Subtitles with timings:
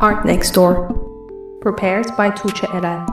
[0.00, 0.88] Art Next Door,
[1.60, 3.06] prepared by Tuche Eren.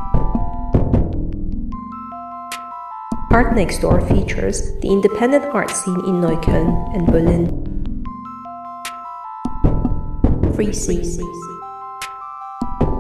[3.30, 7.46] Art Next Door features the independent art scene in Neukölln and Berlin.
[10.56, 11.04] Free scene,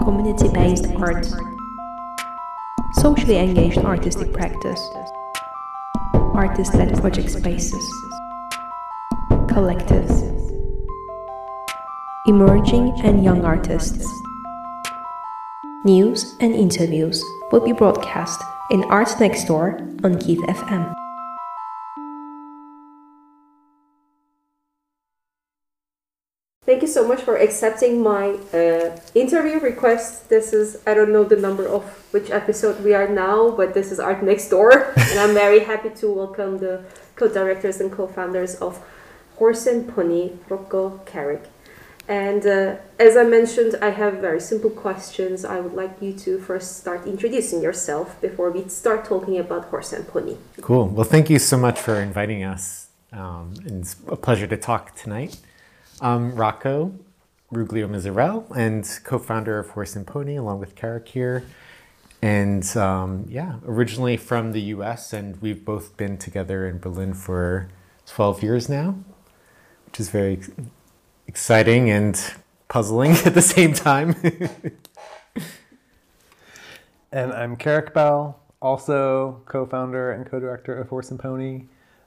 [0.03, 1.25] community based art,
[2.95, 4.85] socially engaged artistic practice,
[6.33, 7.85] artist led project spaces,
[12.27, 14.05] emerging and young artists.
[15.85, 17.23] News and interviews
[17.53, 20.93] will be broadcast in Art Next Door on Keith FM.
[26.65, 30.27] Thank you so much for accepting my uh, interview request.
[30.27, 33.89] This is, I don't know the number of which episode we are now, but this
[33.89, 34.91] is Art Next Door.
[34.97, 36.83] and I'm very happy to welcome the
[37.15, 38.83] co directors and co founders of
[39.37, 41.43] Horse and Pony, Rocco Carrick
[42.07, 45.43] and uh, as I mentioned, I have very simple questions.
[45.43, 49.91] I would like you to first start introducing yourself before we start talking about horse
[49.93, 50.37] and pony.
[50.61, 50.87] Cool.
[50.87, 52.87] Well, thank you so much for inviting us.
[53.11, 55.39] Um, it's a pleasure to talk tonight.
[56.01, 56.93] I'm Rocco
[57.51, 60.75] Ruglio Misurell and co founder of Horse and Pony, along with
[61.07, 61.43] here.
[62.21, 67.69] And um, yeah, originally from the US, and we've both been together in Berlin for
[68.07, 68.97] 12 years now,
[69.85, 70.39] which is very
[71.27, 72.33] exciting and
[72.67, 74.15] puzzling at the same time.
[77.11, 81.63] and I'm Carrick Bell, also co-founder and co-director of Horse and Pony.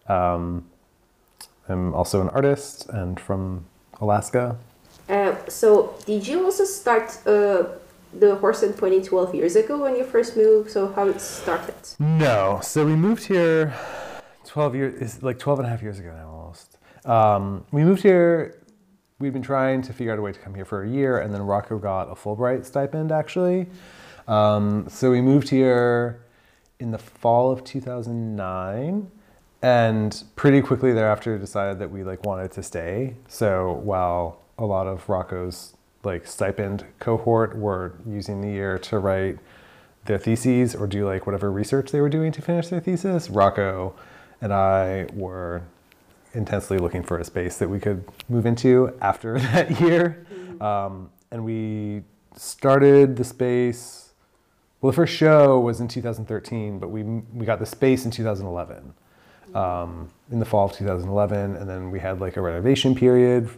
[0.09, 0.67] Um,
[1.69, 3.65] I'm also an artist and from
[4.01, 4.59] Alaska.
[5.09, 7.65] Uh, so, did you also start uh,
[8.13, 10.71] the Horse and Pony 12 years ago when you first moved?
[10.71, 11.75] So, how it started?
[11.99, 12.61] No.
[12.63, 13.75] So, we moved here
[14.47, 16.79] 12 years, like 12 and a half years ago now almost.
[17.05, 18.60] Um, we moved here
[19.21, 21.33] we'd been trying to figure out a way to come here for a year, and
[21.33, 23.69] then Rocco got a Fulbright stipend actually.
[24.27, 26.25] Um, so we moved here
[26.81, 29.11] in the fall of 2009
[29.63, 34.87] and pretty quickly thereafter decided that we like wanted to stay so while a lot
[34.87, 39.39] of rocco's like stipend cohort were using the year to write
[40.07, 43.95] their theses or do like whatever research they were doing to finish their thesis rocco
[44.41, 45.61] and i were
[46.35, 50.27] intensely looking for a space that we could move into after that year.
[50.33, 50.63] Mm-hmm.
[50.63, 52.03] Um, and we
[52.37, 54.13] started the space.
[54.81, 58.95] Well, the first show was in 2013, but we we got the space in 2011,
[59.55, 63.49] um, in the fall of 2011, and then we had like a renovation period.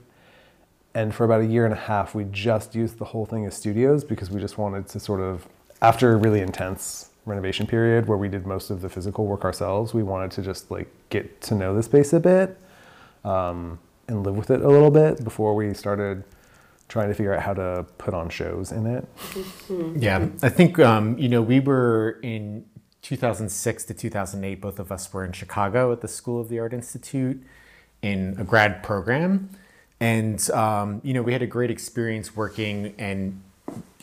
[0.94, 3.56] And for about a year and a half, we just used the whole thing as
[3.56, 5.48] studios because we just wanted to sort of,
[5.80, 9.94] after a really intense renovation period where we did most of the physical work ourselves,
[9.94, 12.58] we wanted to just like get to know the space a bit
[13.24, 13.78] um,
[14.08, 16.24] and live with it a little bit before we started
[16.88, 19.06] trying to figure out how to put on shows in it.
[19.16, 20.02] Mm-hmm.
[20.02, 22.66] Yeah, I think um, you know we were in
[23.02, 24.60] 2006 to 2008.
[24.60, 27.42] Both of us were in Chicago at the School of the Art Institute
[28.02, 29.50] in a grad program,
[30.00, 33.40] and um, you know we had a great experience working and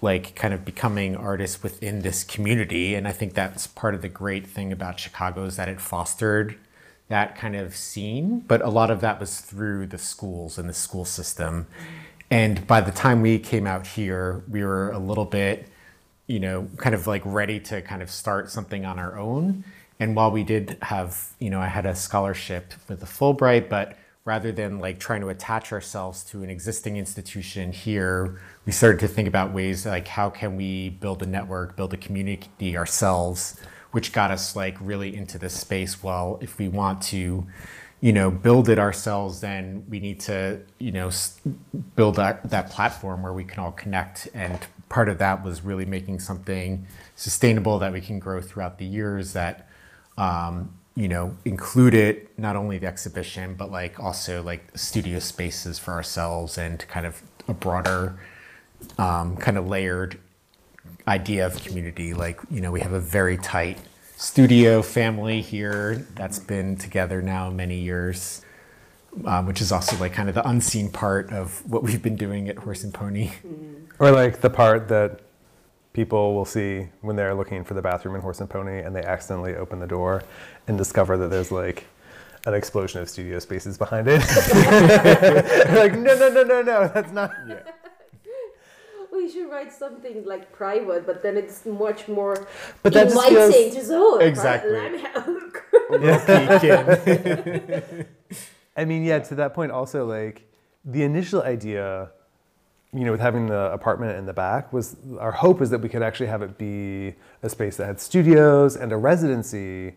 [0.01, 2.95] like kind of becoming artists within this community.
[2.95, 6.57] And I think that's part of the great thing about Chicago is that it fostered
[7.09, 10.73] that kind of scene, but a lot of that was through the schools and the
[10.73, 11.67] school system.
[12.29, 15.67] And by the time we came out here, we were a little bit,
[16.27, 19.63] you know, kind of like ready to kind of start something on our own.
[19.99, 23.97] And while we did have, you know, I had a scholarship with the Fulbright, but
[24.29, 29.07] rather than like trying to attach ourselves to an existing institution here, we started to
[29.07, 33.59] think about ways like how can we build a network, build a community ourselves
[33.89, 36.03] which got us like really into this space.
[36.03, 37.47] Well, if we want to,
[38.01, 41.09] you know, build it ourselves, then we need to, you know,
[41.95, 44.27] build that, that platform where we can all connect.
[44.35, 44.59] And
[44.89, 46.85] part of that was really making something
[47.15, 49.67] sustainable that we can grow throughout the years that,
[50.19, 55.93] um, you know, included not only the exhibition, but like also like studio spaces for
[55.93, 58.19] ourselves and kind of a broader,
[58.97, 60.19] um, kind of layered
[61.07, 62.13] idea of community.
[62.13, 63.77] Like, you know, we have a very tight
[64.17, 68.43] studio family here that's been together now many years,
[69.23, 72.49] um, which is also like kind of the unseen part of what we've been doing
[72.49, 73.31] at Horse and Pony.
[73.99, 75.21] Or like the part that
[75.93, 79.03] people will see when they're looking for the bathroom in Horse and Pony and they
[79.03, 80.23] accidentally open the door
[80.67, 81.85] and discover that there's like
[82.45, 84.19] an explosion of studio spaces behind it.
[85.75, 87.31] like, no, no, no, no, no, that's not.
[87.47, 87.61] Yeah
[89.11, 92.47] we should write something like private, but then it's much more
[92.83, 93.51] but that inviting.
[93.51, 93.73] Feels...
[93.73, 94.77] Just, oh, exactly.
[98.77, 100.47] I mean, yeah, to that point, also like
[100.85, 102.11] the initial idea,
[102.93, 105.89] you know, with having the apartment in the back was our hope is that we
[105.89, 107.13] could actually have it be
[107.43, 109.95] a space that had studios and a residency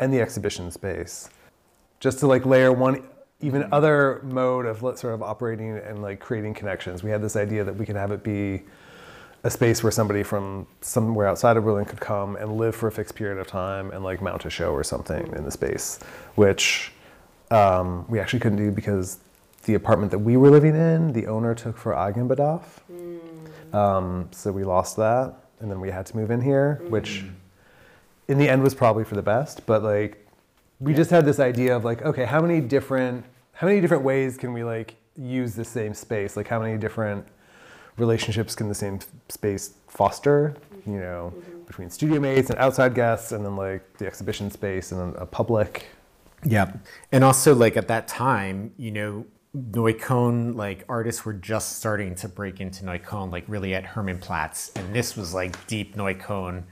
[0.00, 1.30] and the exhibition space.
[2.00, 3.04] Just to like layer one
[3.40, 7.02] even other mode of sort of operating and like creating connections.
[7.02, 8.62] We had this idea that we could have it be
[9.44, 12.92] a space where somebody from somewhere outside of Berlin could come and live for a
[12.92, 15.98] fixed period of time and like mount a show or something in the space,
[16.36, 16.92] which
[17.50, 19.18] um, we actually couldn't do because
[19.64, 22.62] the apartment that we were living in, the owner took for Eigenbedarf.
[22.86, 23.76] Hmm.
[23.76, 26.90] Um, so we lost that, and then we had to move in here, hmm.
[26.90, 27.24] which
[28.28, 29.66] in the end was probably for the best.
[29.66, 30.26] But like,
[30.80, 33.24] we just had this idea of like, okay, how many different
[33.54, 36.36] how many different ways can we like use the same space?
[36.36, 37.24] Like, how many different
[37.96, 38.98] relationships can the same
[39.28, 40.56] space foster?
[40.86, 41.62] You know, mm-hmm.
[41.62, 45.26] between studio mates and outside guests, and then like the exhibition space and then a
[45.26, 45.86] public.
[46.44, 46.72] Yeah.
[47.12, 52.28] And also like at that time, you know, Neukölln, like artists were just starting to
[52.28, 54.74] break into Neukölln, like really at Hermannplatz.
[54.78, 56.64] And this was like deep Neukölln.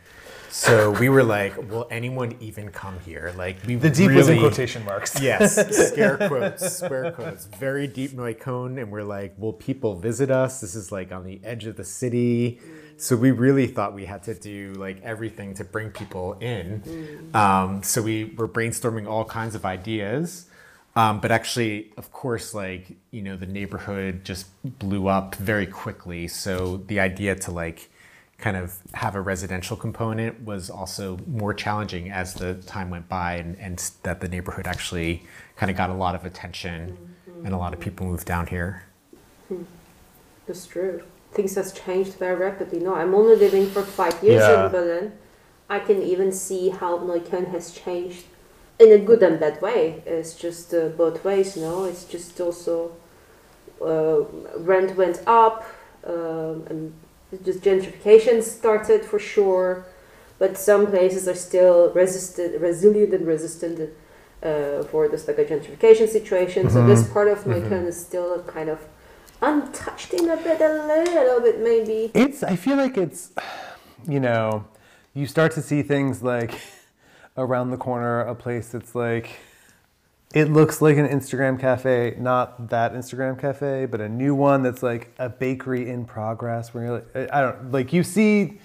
[0.49, 3.33] So we were like, will anyone even come here?
[3.37, 5.21] Like we The deep was in quotation marks.
[5.21, 5.55] Yes,
[5.91, 7.45] scare quotes, square quotes.
[7.45, 10.61] Very deep Neukölln, and we're like, will people visit us?
[10.61, 12.61] This is like on the edge of the city.
[12.97, 17.31] So we really thought we had to do like everything to bring people in.
[17.35, 20.47] Um, so we were brainstorming all kinds of ideas.
[20.97, 24.47] Um, but actually, of course, like, you know, the neighborhood just
[24.79, 26.27] blew up very quickly.
[26.29, 27.91] So the idea to like
[28.39, 33.37] kind of have a residential component was also more challenging as the time went by
[33.37, 35.23] and, and that the neighborhood actually
[35.57, 36.97] kind of got a lot of attention
[37.45, 38.85] and a lot of people moved down here.
[40.47, 41.03] That's true.
[41.33, 42.81] Things has changed very rapidly.
[42.81, 44.67] No, I'm only living for five years Yeah.
[44.67, 45.13] in Berlin.
[45.69, 48.25] I can even see how Neukölln has changed
[48.81, 50.03] in a good and bad way.
[50.07, 51.85] It's just uh, both ways, no?
[51.85, 52.93] It's just also
[53.81, 54.23] uh,
[54.59, 55.67] rent went up
[56.05, 56.95] um, and
[57.45, 59.87] just gentrification started for sure.
[60.39, 63.91] But some places are still resistant, resilient and resistant
[64.43, 66.71] uh, for this like a gentrification situation.
[66.71, 68.81] So this part of Neukölln is still kind of
[69.43, 72.11] untouched in a bit, a little bit maybe.
[72.15, 72.43] It's.
[72.43, 73.33] I feel like it's.
[74.09, 74.65] You know,
[75.13, 76.53] you start to see things like
[77.41, 79.39] around the corner, a place that's like.
[80.33, 84.81] It looks like an Instagram cafe, not that Instagram cafe, but a new one that's
[84.81, 86.73] like a bakery in progress.
[86.73, 88.61] Where you're like, I don't like you see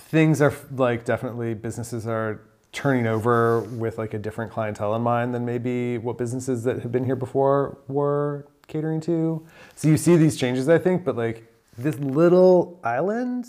[0.00, 2.40] things are like definitely businesses are
[2.72, 6.90] turning over with like a different clientele in mind than maybe what businesses that have
[6.90, 9.46] been here before were catering to.
[9.76, 13.46] So you see these changes, I think, but like this little island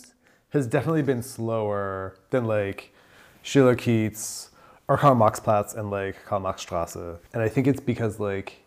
[0.49, 2.93] has definitely been slower than like
[3.43, 4.49] Schillerkiez
[4.87, 7.17] or Karl Marxplatz and like Karl Marxstraße.
[7.33, 8.61] And I think it's because like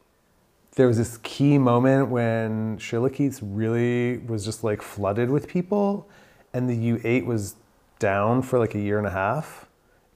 [0.76, 6.08] there was this key moment when Schillerkiez really was just like flooded with people
[6.52, 7.56] and the U8 was
[7.98, 9.66] down for like a year and a half.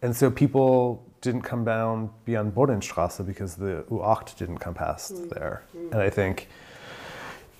[0.02, 5.30] And so people didn't come down beyond Boddinstraße because the U8 didn't come past mm.
[5.30, 5.64] there.
[5.76, 5.92] Mm.
[5.92, 6.48] And I think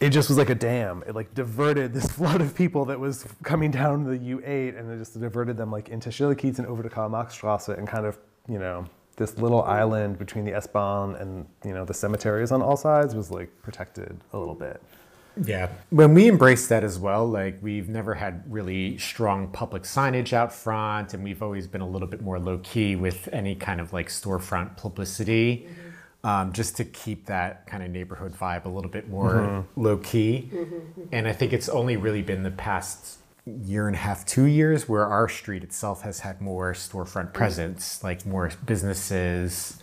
[0.01, 1.03] it just was like a dam.
[1.07, 4.99] It like diverted this flood of people that was coming down the U8 and it
[4.99, 8.19] just diverted them like into Schillerkiez and over to Karl Marxstraße and kind of,
[8.49, 8.87] you know,
[9.17, 13.31] this little island between the S-Bahn and, you know, the cemeteries on all sides was
[13.31, 14.81] like protected a little bit.
[15.45, 15.69] Yeah.
[15.91, 20.53] When we embraced that as well, like we've never had really strong public signage out
[20.53, 23.93] front, and we've always been a little bit more low key with any kind of
[23.93, 25.69] like storefront publicity,
[26.25, 30.51] um, just to keep that kind of neighborhood vibe a little bit more low key.
[31.13, 34.89] And I think it's only really been the past year and a half, two years,
[34.89, 39.81] where our street itself has had more storefront presence, like more businesses,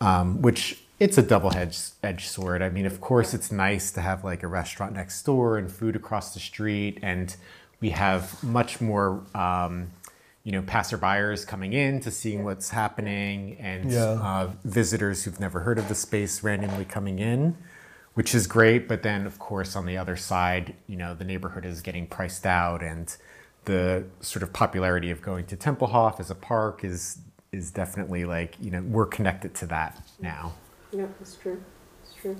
[0.00, 2.62] um, which it's a double-edged edged sword.
[2.62, 5.96] I mean, of course, it's nice to have like a restaurant next door and food
[5.96, 7.34] across the street, and
[7.80, 9.90] we have much more, um,
[10.44, 14.00] you know, passerbyers coming in to seeing what's happening, and Yeah.
[14.12, 17.56] uh, visitors who've never heard of the space randomly coming in,
[18.14, 18.88] which is great.
[18.88, 22.46] But then, of course, on the other side, you know, the neighborhood is getting priced
[22.46, 23.14] out, and
[23.66, 27.18] the sort of popularity of going to Tempelhof as a park is
[27.52, 30.52] is definitely like you know we're connected to that now.
[30.92, 31.60] Yeah, that's true.
[32.02, 32.36] That's true.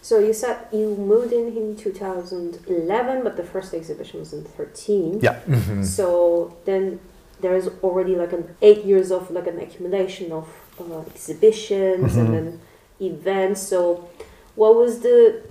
[0.00, 5.20] So you said you moved in in 2011, but the first exhibition was in 13.
[5.20, 5.40] Yeah.
[5.82, 7.00] So then
[7.44, 10.48] there is already like an eight years of like an accumulation of
[10.80, 12.60] uh, exhibitions and then
[13.00, 13.60] events.
[13.60, 14.08] So
[14.54, 15.42] what was the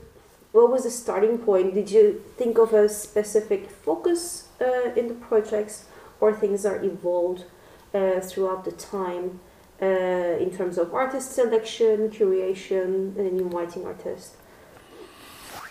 [0.53, 1.75] what was the starting point?
[1.75, 5.85] Did you think of a specific focus uh, in the projects,
[6.19, 7.45] or things are evolved
[7.93, 9.39] uh, throughout the time?
[9.81, 14.37] Uh, in terms of artist selection, curation, and then inviting artists.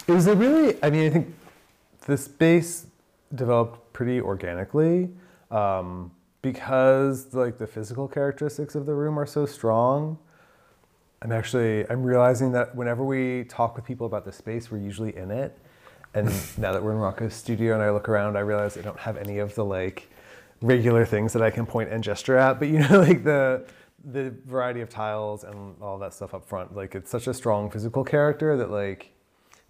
[0.06, 1.34] It was a really, I mean, I think
[2.04, 2.86] the space
[3.32, 5.08] developed pretty organically
[5.52, 10.18] um, because like the physical characteristics of the room are so strong.
[11.20, 15.16] I'm actually, I'm realizing that whenever we talk with people about the space, we're usually
[15.16, 15.56] in it.
[16.14, 16.26] And
[16.58, 19.16] now that we're in Rocco's studio and I look around, I realize I don't have
[19.16, 20.08] any of the like
[20.60, 22.58] regular things that I can point and gesture at.
[22.58, 23.66] But you know, like the
[24.04, 27.70] the variety of tiles and all that stuff up front, like it's such a strong
[27.70, 29.12] physical character that like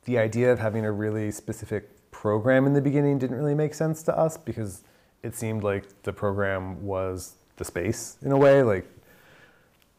[0.05, 4.03] the idea of having a really specific program in the beginning didn't really make sense
[4.05, 4.85] to us because
[5.23, 8.62] it seemed like the program was the space in a way.
[8.62, 8.88] Like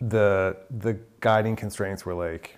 [0.10, 2.58] the the guiding constraints were like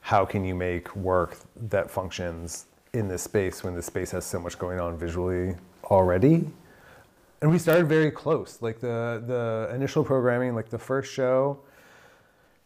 [0.00, 4.38] how can you make work that functions in this space when the space has so
[4.38, 5.54] much going on visually
[5.84, 6.48] already
[7.42, 11.58] and we started very close like the the initial programming like the first show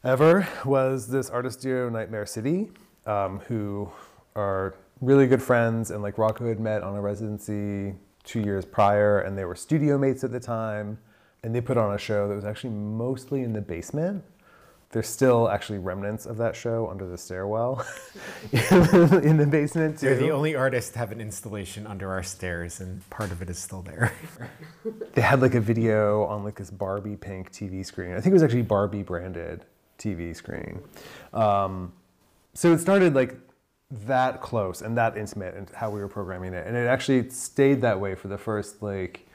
[0.05, 2.71] ever was this artist duo nightmare city
[3.07, 3.90] um, who
[4.37, 9.21] are really good friends and like rocco had met on a residency two years prior
[9.21, 10.99] and they were studio mates at the time
[11.43, 14.23] and they put on a show that was actually mostly in the basement
[14.93, 17.87] there's still actually remnants of that show under the stairwell
[18.53, 20.07] in the basement too.
[20.07, 23.49] They're the only artist to have an installation under our stairs, and part of it
[23.49, 24.12] is still there.
[25.15, 28.12] they had like a video on like this Barbie pink TV screen.
[28.12, 29.65] I think it was actually Barbie branded
[29.97, 30.81] TV screen.
[31.33, 31.93] Um,
[32.55, 33.37] so it started like
[33.90, 37.80] that close and that intimate and how we were programming it, and it actually stayed
[37.82, 39.26] that way for the first like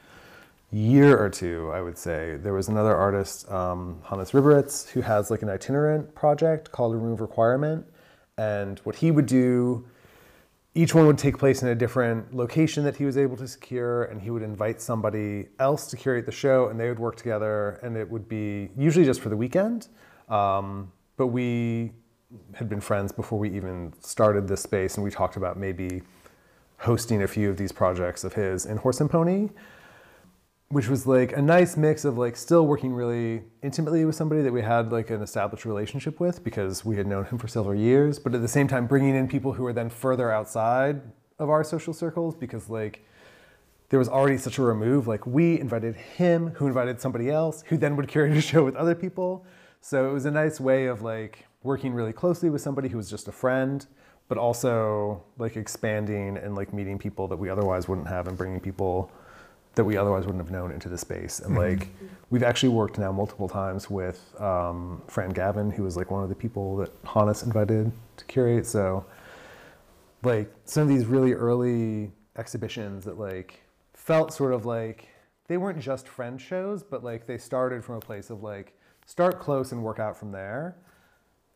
[0.72, 2.36] year or two, I would say.
[2.36, 7.20] There was another artist, um, Hannes Riberitz, who has like an itinerant project called Remove
[7.20, 7.86] Requirement.
[8.38, 9.86] And what he would do,
[10.74, 14.04] each one would take place in a different location that he was able to secure,
[14.04, 17.78] and he would invite somebody else to curate the show, and they would work together,
[17.82, 19.88] and it would be usually just for the weekend.
[20.28, 21.92] Um, but we
[22.54, 26.02] had been friends before we even started this space, and we talked about maybe
[26.78, 29.48] hosting a few of these projects of his in Horse and Pony
[30.68, 34.52] which was like a nice mix of like still working really intimately with somebody that
[34.52, 38.18] we had like an established relationship with because we had known him for several years,
[38.18, 41.00] but at the same time bringing in people who were then further outside
[41.38, 43.04] of our social circles because like
[43.90, 45.06] there was already such a remove.
[45.06, 48.74] Like we invited him, who invited somebody else, who then would curate a show with
[48.74, 49.46] other people.
[49.80, 53.10] So it was a nice way of like working really closely with somebody who was
[53.10, 53.86] just a friend,
[54.28, 58.60] but also like expanding and like meeting people that we otherwise wouldn't have and bringing
[58.60, 59.10] people
[59.74, 61.40] that we otherwise wouldn't have known into the space.
[61.40, 61.78] And Mm-hmm.
[61.80, 61.88] like,
[62.30, 66.30] we've actually worked now multiple times with um, Fran Gavin, who was like one of
[66.30, 68.64] the people that Hannes invited to curate.
[68.66, 69.04] So,
[70.22, 73.60] like, some of these really early exhibitions that like
[73.92, 75.08] felt sort of like
[75.46, 79.38] they weren't just friend shows, but like they started from a place of like start
[79.40, 80.76] close and work out from there.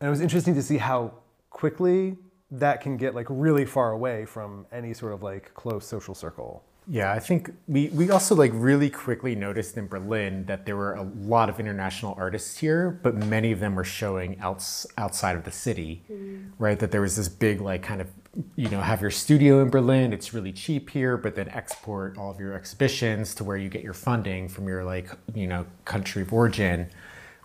[0.01, 1.13] And it was interesting to see how
[1.51, 2.17] quickly
[2.49, 6.63] that can get like really far away from any sort of like close social circle.
[6.87, 10.95] Yeah, I think we, we also like really quickly noticed in Berlin that there were
[10.95, 15.43] a lot of international artists here, but many of them were showing outs, outside of
[15.43, 16.49] the city, mm.
[16.57, 16.79] right?
[16.79, 18.09] That there was this big like kind of
[18.55, 22.31] you know have your studio in Berlin, it's really cheap here, but then export all
[22.31, 26.23] of your exhibitions to where you get your funding from your like you know country
[26.23, 26.89] of origin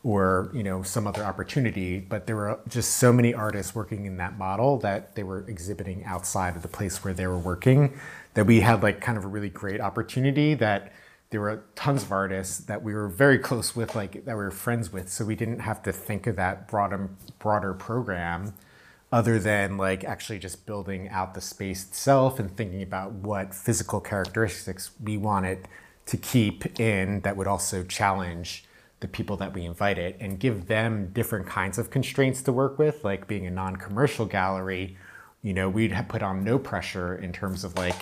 [0.06, 4.16] or you know some other opportunity but there were just so many artists working in
[4.16, 7.92] that model that they were exhibiting outside of the place where they were working
[8.34, 10.92] that we had like kind of a really great opportunity that
[11.30, 14.50] there were tons of artists that we were very close with like that we were
[14.50, 15.08] friends with.
[15.08, 18.54] So we didn't have to think of that broader broader program
[19.10, 24.00] other than like actually just building out the space itself and thinking about what physical
[24.00, 25.66] characteristics we wanted
[26.06, 28.65] to keep in that would also challenge
[29.06, 33.04] the people that we invited and give them different kinds of constraints to work with
[33.04, 34.96] like being a non-commercial gallery
[35.42, 37.94] you know we'd have put on no pressure in terms of like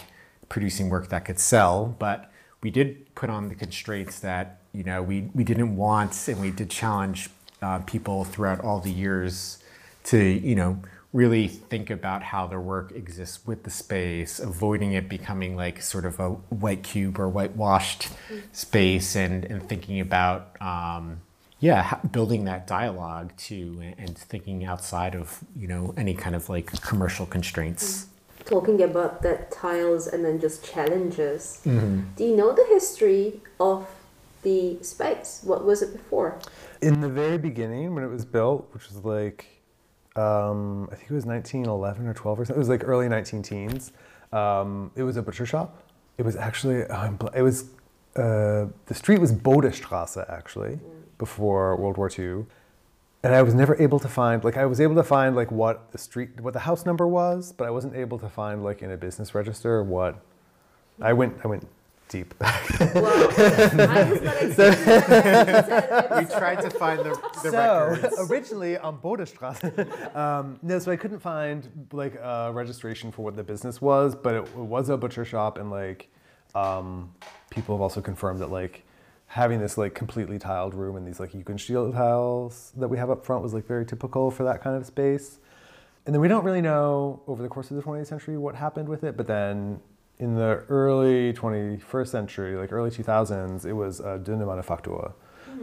[0.49, 2.33] producing work that could sell but
[2.63, 6.51] we did put on the constraints that you know we, we didn't want and we
[6.51, 7.29] did challenge
[7.61, 9.59] uh, people throughout all the years
[10.05, 10.81] to you know
[11.15, 16.05] really think about how their work exists with the space avoiding it becoming like sort
[16.05, 18.39] of a white cube or whitewashed mm-hmm.
[18.53, 21.21] space and and thinking about um,
[21.61, 26.49] yeah building that dialogue too and, and thinking outside of you know any kind of
[26.51, 28.11] like commercial constraints mm-hmm.
[28.45, 31.63] Talking about that tiles and then just challenges.
[31.65, 32.01] Mm-hmm.
[32.15, 33.89] Do you know the history of
[34.43, 35.41] the space?
[35.43, 36.39] What was it before?
[36.83, 39.54] In the very beginning, when it was built, which was like,
[40.17, 43.43] um, I think it was 1911 or 12 or something, it was like early 19
[43.43, 43.93] teens,
[44.33, 45.83] um, it was a butcher shop.
[46.19, 47.71] It was actually, oh, it was,
[48.17, 50.79] uh, the street was Bodestrasse actually,
[51.19, 52.47] before World War II.
[53.25, 55.91] and I was never able to find like I was able to find like what
[55.93, 58.91] the street what the house number was, but I wasn't able to find like in
[58.91, 60.23] a business register what
[61.01, 61.67] I went I went
[62.15, 62.63] deep back.
[62.95, 66.19] Well, I was not expecting.
[66.19, 68.31] We tried to find the, the so records.
[68.31, 73.43] originally on Bodestrasse, um, no, so I couldn't find like a registration for what the
[73.43, 76.09] business was, but it, it was a butcher shop, and like
[76.55, 77.13] um,
[77.51, 78.85] people have also confirmed that like
[79.27, 83.27] having this like completely tiled room and these like Jugendstil tiles that we have up
[83.27, 85.39] front was like very typical for that kind of space.
[86.07, 88.89] And then we don't really know over the course of the 20th century what happened
[88.89, 89.81] with it, but then
[90.19, 95.13] in the early 21st century, like early 2000s, it was a Döner Manufaktur.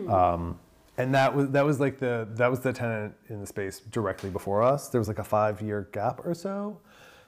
[0.09, 0.59] Um,
[0.97, 4.29] and that was that was like the that was the tenant in the space directly
[4.29, 4.89] before us.
[4.89, 6.79] There was like a five year gap or so.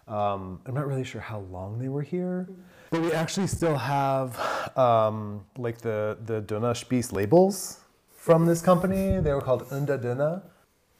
[0.08, 2.50] Um, I'm not really sure how long they were here,
[2.92, 4.38] but we actually still have
[4.78, 9.20] um, like the the Döner Spieß labels from this company.
[9.20, 10.42] They were called Unda Döner,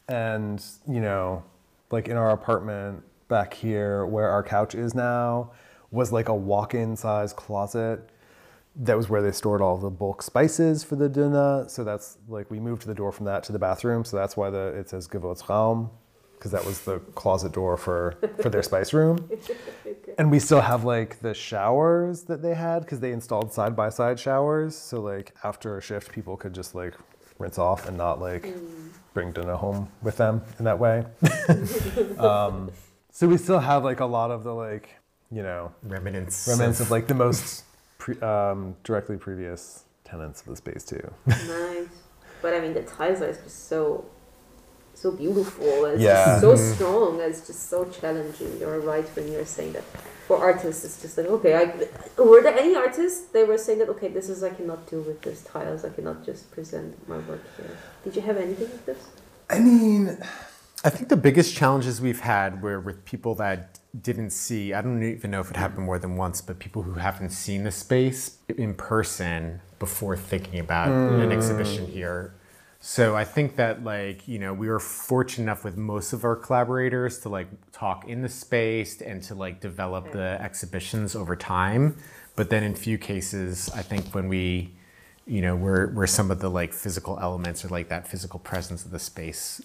[0.08, 1.44] and you know,
[1.92, 5.52] like in our apartment back here where our couch is now
[5.94, 8.10] was like a walk-in size closet
[8.76, 11.70] that was where they stored all the bulk spices for the döner.
[11.70, 14.04] So that's like we moved the door from that to the bathroom.
[14.04, 15.90] So that's why the it says Gewürzraum
[16.34, 19.30] because that was the closet door for for their spice room.
[20.20, 23.90] And we still have like the showers that they had because they installed side by
[23.90, 24.76] side showers.
[24.76, 26.94] So like after a shift, people could just like
[27.40, 28.54] rinse off and not like
[29.16, 31.04] bring dinner home with them in that way.
[32.20, 32.72] um,
[33.12, 34.96] so we still have like a lot of the like
[35.34, 36.48] you know remnants.
[36.48, 37.64] remnants of like the most
[37.98, 41.04] pre- um, directly previous tenants of the space too.
[41.28, 41.88] nice.
[42.42, 44.06] But I mean, the tiles are just so,
[44.94, 45.86] so beautiful.
[45.86, 46.26] It's Yeah.
[46.26, 47.20] just so strong.
[47.22, 48.52] It's just so challenging.
[48.60, 49.84] You're right when you're saying that.
[50.28, 51.54] For artists, it's just like okay.
[51.62, 53.22] I, were there any artists?
[53.36, 55.84] They were saying that okay, this is I cannot do with this tiles.
[55.84, 57.78] I cannot just present my work here.
[58.06, 59.02] Did you have anything like this?
[59.50, 60.18] I mean,
[60.86, 65.04] I think the biggest challenges we've had were with people that didn't see, I don't
[65.04, 68.38] even know if it happened more than once, but people who haven't seen the space
[68.58, 72.34] in person before thinking about an exhibition here.
[72.80, 76.36] So I think that like, you know, we were fortunate enough with most of our
[76.36, 81.96] collaborators to like talk in the space and to like develop the exhibitions over time.
[82.36, 84.74] But then in few cases, I think when we
[85.26, 88.84] you know where where some of the like physical elements or like that physical presence
[88.84, 89.62] of the space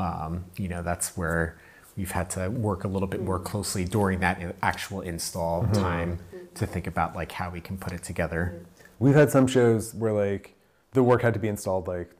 [0.00, 1.58] um, you know that's where
[1.96, 3.44] we've had to work a little bit more mm.
[3.44, 5.72] closely during that actual install mm-hmm.
[5.72, 6.54] time mm-hmm.
[6.54, 8.54] to think about like how we can put it together.
[8.54, 8.64] Mm-hmm.
[8.98, 10.54] We've had some shows where like
[10.92, 12.10] the work had to be installed like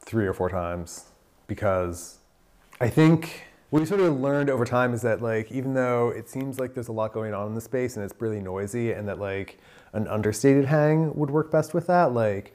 [0.00, 1.06] three or four times
[1.46, 2.18] because
[2.80, 6.28] I think what we sort of learned over time is that like even though it
[6.28, 9.08] seems like there's a lot going on in the space and it's really noisy and
[9.08, 9.58] that like
[9.92, 12.54] an understated hang would work best with that like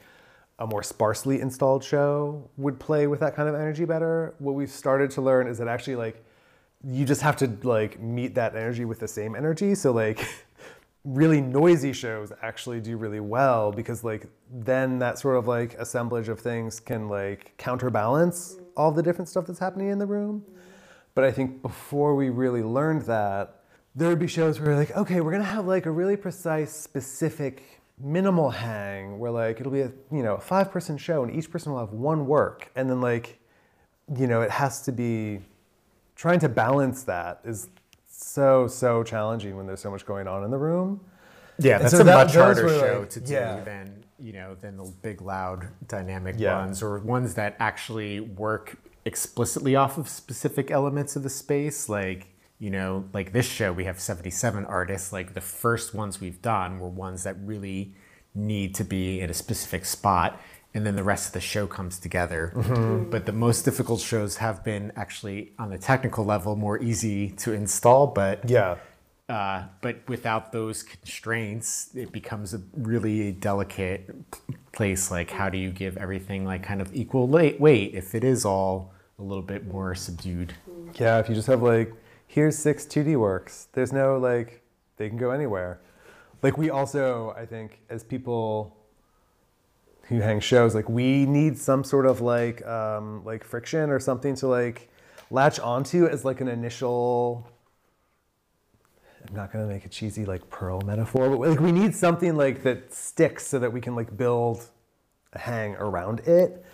[0.58, 4.70] a more sparsely installed show would play with that kind of energy better what we've
[4.70, 6.24] started to learn is that actually like
[6.84, 9.74] you just have to like meet that energy with the same energy.
[9.74, 10.26] So like
[11.04, 16.28] really noisy shows actually do really well because like then that sort of like assemblage
[16.28, 20.44] of things can like counterbalance all the different stuff that's happening in the room.
[21.14, 23.62] But i think before we really learned that
[23.94, 27.80] there would be shows where like okay we're gonna have like a really precise specific
[28.02, 31.50] minimal hang where like it'll be a you know a five person show and each
[31.50, 32.70] person will have one work.
[32.76, 33.38] And then like
[34.16, 35.40] you know it has to be
[36.20, 37.68] trying to balance that is
[38.06, 41.00] so so challenging when there's so much going on in the room
[41.58, 43.60] yeah that's so a that- much harder show like- to do yeah.
[43.64, 46.58] than you know than the big loud dynamic Yeah.
[46.60, 52.26] ones or ones that actually work explicitly off of specific elements of the space like
[52.58, 56.78] you know like this show we have 77 artists like the first ones we've done
[56.80, 57.94] were ones that really
[58.34, 60.38] need to be in a specific spot
[60.74, 62.52] and then the rest of the show comes together
[63.10, 67.52] but the most difficult shows have been actually on the technical level more easy to
[67.52, 68.76] install but yeah
[69.28, 74.12] uh, but without those constraints, it becomes a really delicate
[74.72, 75.08] place.
[75.08, 78.92] Like, how do you give everything like kind of equal weight if it is all
[79.20, 80.54] a little bit more subdued?
[80.98, 81.92] yeah if you just have like
[82.26, 84.62] here's six 2d works there's no like
[84.96, 85.80] they can go anywhere
[86.42, 88.76] like we also i think as people
[90.10, 90.74] who hang shows.
[90.74, 94.90] Like we need some sort of like um, like friction or something to like
[95.30, 97.48] latch onto as like an initial
[99.28, 102.36] i'm not going to make a cheesy like pearl metaphor but like we need something
[102.36, 104.66] like that sticks so that we can like build
[105.34, 106.64] a hang around it.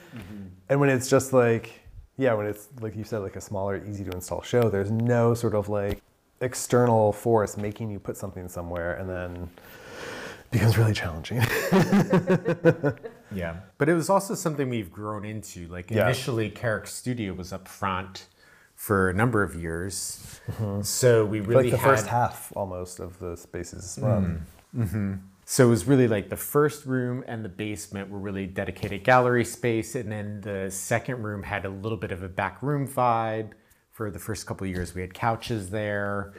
[0.70, 1.80] And when it's just like
[2.16, 5.34] yeah when it's like you said like a smaller easy to install show there's no
[5.34, 6.00] sort of like
[6.40, 9.50] external force making you put something somewhere and then
[10.50, 11.40] becomes really challenging.
[13.32, 13.56] Yeah.
[13.78, 15.66] But it was also something we've grown into.
[15.68, 16.04] Like Yeah.
[16.04, 18.26] initially, Carrick Studio was up front
[18.74, 20.40] for a number of years.
[20.50, 20.82] Mm-hmm.
[20.82, 24.46] So we really like the had, first half almost of the spaces run.
[24.74, 24.82] Mm-hmm.
[24.82, 25.14] Mm-hmm.
[25.48, 29.44] So it was really like the first room and the basement were really dedicated gallery
[29.44, 33.52] space, and then the second room had a little bit of a back room vibe.
[33.92, 36.34] For the first couple of years, we had couches there,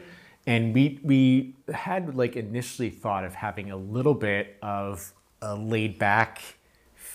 [0.45, 5.97] and we we had like initially thought of having a little bit of a laid
[5.97, 6.41] back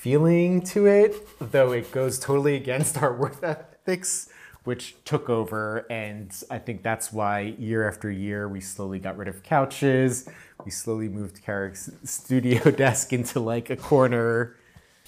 [0.02, 4.28] feeling to it, though it goes totally against our work ethics,
[4.64, 5.86] which took over.
[5.88, 10.28] And I think that's why year after year we slowly got rid of couches.
[10.64, 14.56] We slowly moved Carrick's studio desk into like a corner.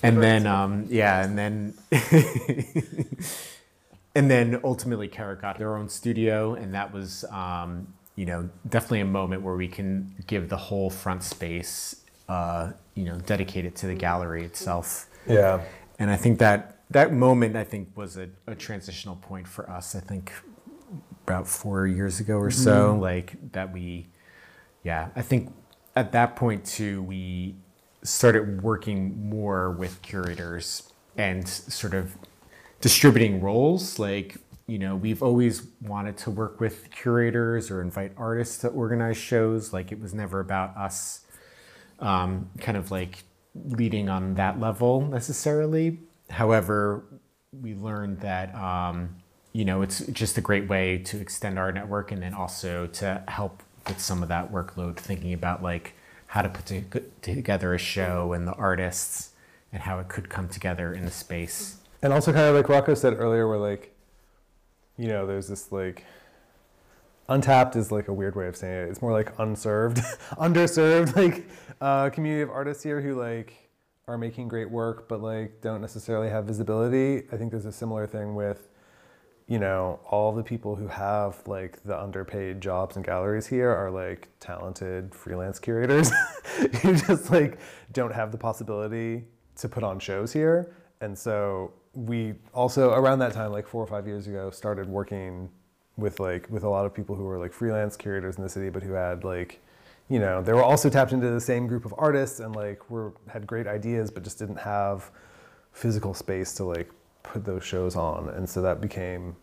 [0.01, 1.75] And then, um, yeah, and then,
[4.15, 6.55] and then ultimately Carrick got their own studio.
[6.55, 10.89] And that was, um, you know, definitely a moment where we can give the whole
[10.89, 15.07] front space, uh, you know, dedicated to the gallery itself.
[15.27, 15.63] Yeah.
[15.99, 19.95] And I think that that moment, I think, was a, a transitional point for us.
[19.95, 20.33] I think
[21.27, 24.09] about four years ago or so, like that we,
[24.83, 25.53] yeah, I think
[25.97, 27.57] at that point too, we
[28.03, 32.17] started working more with curators and sort of
[32.81, 33.99] distributing roles.
[33.99, 39.17] Like, you know, we've always wanted to work with curators or invite artists to organize
[39.17, 39.73] shows.
[39.73, 41.24] Like, it was never about us
[42.05, 45.99] um, kind of like leading on that level necessarily.
[46.31, 47.05] However,
[47.53, 49.17] we learned that um,
[49.53, 53.23] you know it's just a great way to extend our network and then also to
[53.29, 55.95] help with some of that workload, thinking about like
[56.29, 59.31] how to put to- together a show and the artists
[59.73, 61.79] and how it could come together in the space.
[62.03, 63.95] And also, kind of like Rocco said earlier, where like,
[64.97, 66.05] you know, there's this like,
[67.29, 68.91] untapped is like a weird way of saying it.
[68.91, 69.99] It's more like unserved,
[70.33, 71.49] underserved, like
[71.81, 73.71] uh, community of artists here who like
[74.07, 77.27] are making great work, but like don't necessarily have visibility.
[77.33, 78.69] I think there's a similar thing with,
[79.47, 83.91] you know, all the people who have like the underpaid jobs and galleries here are
[83.91, 86.11] like talented freelance curators
[86.83, 87.59] who just like
[87.93, 89.25] don't have the possibility
[89.57, 90.75] to put on shows here.
[91.01, 95.49] And so we also around that time, like four or five years ago, started working
[95.97, 98.69] with like with a lot of people who were like freelance curators in the city,
[98.71, 99.61] but who had like,
[100.09, 103.13] you know, they were also tapped into the same group of artists and like were
[103.29, 105.11] had great ideas, but just didn't have
[105.73, 106.91] physical space to like
[107.23, 108.29] put those shows on.
[108.31, 109.37] And so that became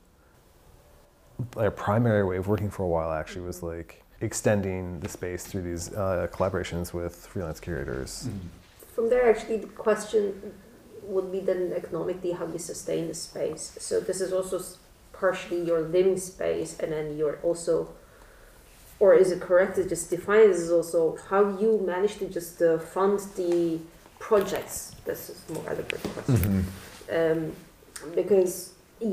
[1.55, 3.11] like a primary way of working for a while.
[3.11, 8.29] Actually, was like extending the space through these uh, collaborations with freelance curators.
[8.93, 10.53] From there, actually, the question
[11.03, 13.75] would be then economically how you sustain the space.
[13.79, 14.77] So this is also s-
[15.21, 17.73] partially your living space, and then you're also,
[18.99, 22.61] or is it correct to just define this as also how you manage to just
[22.61, 23.79] uh, fund the
[24.27, 24.75] projects?
[25.05, 26.65] This is more adequate question.
[27.17, 27.39] Um,
[28.19, 28.55] because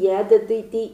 [0.07, 0.85] yeah, the, the the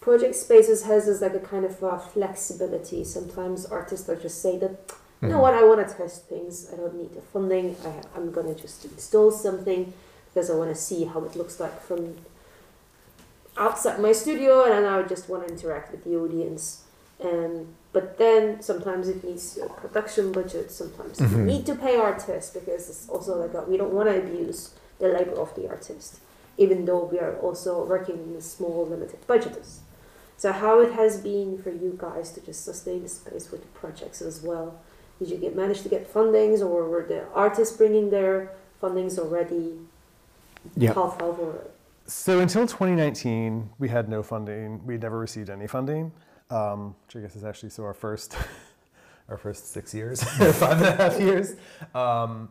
[0.00, 3.04] project spaces has this like a kind of uh, flexibility.
[3.04, 4.74] Sometimes artists are just say that
[5.22, 6.54] you know what, I want to test things.
[6.72, 7.76] I don't need the funding.
[7.84, 9.92] I, I'm going to just install something
[10.28, 12.16] because I want to see how it looks like from
[13.60, 16.84] outside my studio and then I just want to interact with the audience.
[17.22, 17.52] Um,
[17.92, 20.70] but then sometimes it needs a production budget.
[20.70, 21.44] Sometimes you Mhm.
[21.52, 25.08] need to pay artists because it's also like a, we don't want to abuse the
[25.08, 26.10] labor of the artist,
[26.56, 29.80] even though we are also working in small limited budgets.
[30.38, 33.72] So how it has been for you guys to just sustain the space with the
[33.82, 34.68] projects as well?
[35.18, 38.36] Did you get manage to get fundings, or were the artists bringing their
[38.82, 39.66] fundings already?
[40.76, 40.94] Yeah.
[40.94, 41.52] Half or
[42.10, 44.84] So until 2019, we had no funding.
[44.84, 46.10] We never received any funding,
[46.50, 48.36] um, which I guess is actually so our first,
[49.28, 50.20] our first six years,
[50.54, 51.54] five and a half years.
[51.94, 52.48] Um,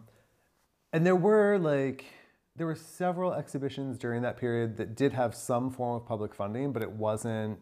[0.93, 2.05] and there were like
[2.55, 6.71] there were several exhibitions during that period that did have some form of public funding,
[6.71, 7.59] but it wasn't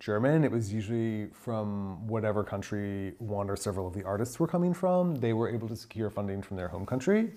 [0.00, 0.44] German.
[0.44, 5.14] It was usually from whatever country one or several of the artists were coming from.
[5.14, 7.32] They were able to secure funding from their home country,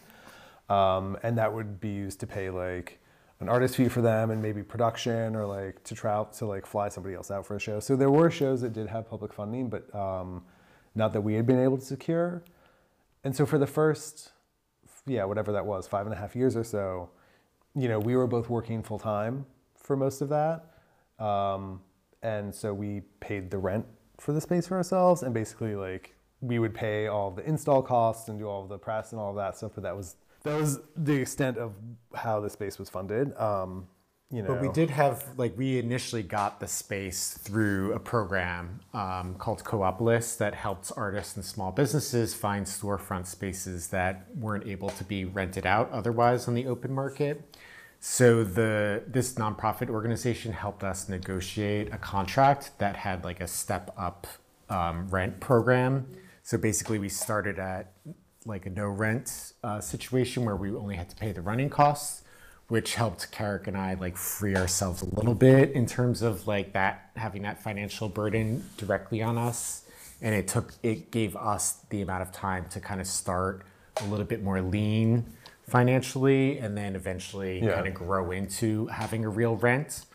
[0.69, 3.00] um, and that would be used to pay like
[3.41, 6.87] an artist fee for them and maybe production or like to travel to like fly
[6.89, 7.79] somebody else out for a show.
[7.79, 10.43] So there were shows that did have public funding, but um,
[10.93, 12.43] not that we had been able to secure.
[13.23, 14.31] And so for the first,
[15.07, 17.09] yeah, whatever that was, five and a half years or so,
[17.75, 20.65] you know, we were both working full time for most of that.
[21.23, 21.81] Um,
[22.21, 23.85] and so we paid the rent
[24.19, 28.29] for the space for ourselves and basically like we would pay all the install costs
[28.29, 30.79] and do all the press and all of that stuff but that was that was
[30.95, 31.73] the extent of
[32.13, 33.87] how the space was funded um,
[34.31, 34.49] you know.
[34.49, 39.63] But we did have, like, we initially got the space through a program um, called
[39.63, 45.25] Coopolis that helps artists and small businesses find storefront spaces that weren't able to be
[45.25, 47.55] rented out otherwise on the open market.
[47.99, 53.93] So the this nonprofit organization helped us negotiate a contract that had like a step
[53.95, 54.25] up
[54.69, 56.07] um, rent program.
[56.41, 57.91] So basically, we started at
[58.45, 62.23] like a no rent uh, situation where we only had to pay the running costs,
[62.67, 66.73] which helped Carrick and I like free ourselves a little bit in terms of like
[66.73, 69.83] that having that financial burden directly on us.
[70.21, 73.63] And it took it gave us the amount of time to kind of start
[74.01, 75.25] a little bit more lean
[75.67, 77.75] financially and then eventually Yeah.
[77.75, 80.05] kind of grow into having a real rent.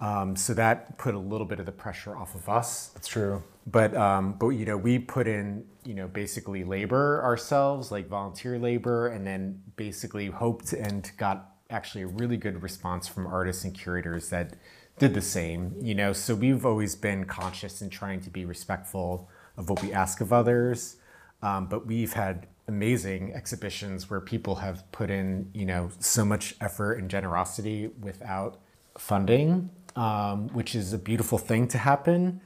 [0.00, 3.42] Um, so that put a little bit of the pressure off of us That's true.
[3.66, 8.58] But um, but you know we put in you know basically labor ourselves like volunteer
[8.58, 13.74] labor and then basically hoped and got actually a really good response from artists and
[13.74, 14.54] curators that
[14.98, 16.12] did the same you know?
[16.12, 20.32] So we've always been conscious in trying to be respectful of what we ask of
[20.32, 20.96] others.
[21.42, 26.54] Um, but we've had amazing exhibitions where people have put in you know so much
[26.60, 28.58] effort and generosity without
[28.96, 32.40] funding um, which is a beautiful thing to happen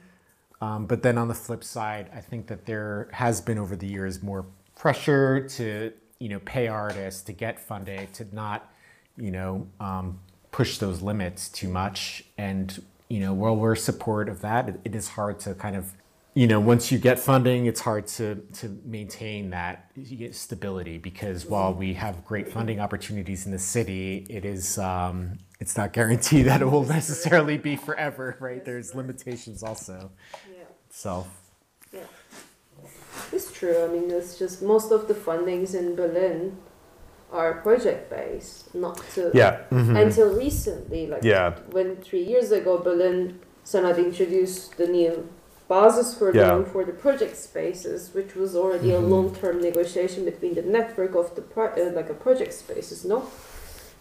[0.61, 3.87] um, but then on the flip side, I think that there has been over the
[3.87, 4.45] years more
[4.75, 8.71] pressure to you know pay artists to get funding to not
[9.17, 10.19] you know um,
[10.51, 12.23] push those limits too much.
[12.37, 15.93] And you know while we're supportive of that, it, it is hard to kind of
[16.33, 19.89] you know once you get funding, it's hard to to maintain that
[20.31, 24.77] stability because while we have great funding opportunities in the city, it is.
[24.77, 28.63] Um, it's not guaranteed that it will necessarily be forever, right?
[28.63, 30.11] There's limitations also
[30.99, 31.27] Self.
[31.93, 32.11] Yeah,
[33.31, 33.77] it's true.
[33.85, 36.57] I mean, it's just most of the fundings in Berlin
[37.31, 39.53] are project based, not to Yeah.
[39.71, 41.07] until recently.
[41.07, 41.55] Like Yeah.
[41.71, 45.13] when three years ago Berlin Senat introduced the new
[45.69, 46.63] basis for Yeah.
[46.73, 51.27] For the project spaces, which was already a long term negotiation between the network of
[51.37, 53.19] the pro- uh, like a project spaces, no.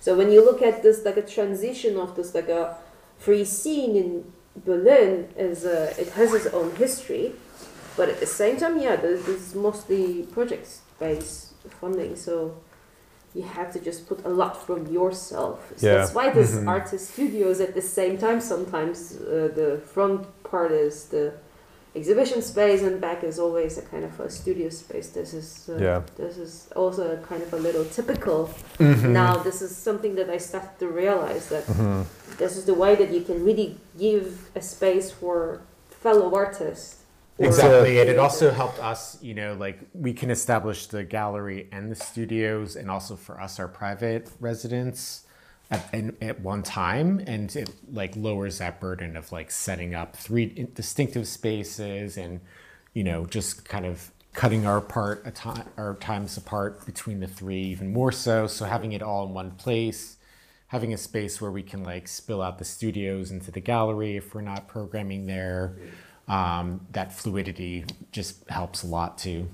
[0.05, 2.65] So when you look at this like a transition of this like a
[3.25, 4.11] free scene in
[4.65, 7.33] Berlin is a, it has its own history,
[7.97, 10.69] but at the same time, yeah, this, this is mostly project
[10.99, 12.17] based funding.
[12.17, 12.55] So
[13.35, 15.73] you have to just put a lot from yourself.
[15.77, 15.97] So Yeah.
[15.99, 16.69] that's why this Mhm.
[16.69, 21.33] artist studios at the same time sometimes uh, the front part is the
[21.99, 25.09] exhibition space and back is always a kind of a studio space.
[25.19, 26.01] This is uh, Yeah.
[26.17, 28.39] this is also a kind of a little typical.
[28.79, 29.13] Mm-hmm.
[29.13, 32.03] Now this is something that I started to realize that hmm
[32.39, 37.03] this is the way that you can really give a space for fellow artists.
[37.41, 41.91] Exactly, and it also helped us, you know, like we can establish the gallery and
[41.91, 45.25] the studios, and also for us, our private residence
[45.71, 50.69] at, at one time, and it like lowers that burden of like setting up three
[50.75, 52.41] distinctive spaces, and
[52.95, 55.27] you know, just kind of cutting our part
[55.77, 58.47] our times apart between the three even more so.
[58.47, 60.19] So having it all in one place
[60.69, 64.35] having a space where we can like spill out the studios into the gallery if
[64.35, 65.77] we're not programming there.
[66.29, 69.49] Um, that fluidity just helps a lot too.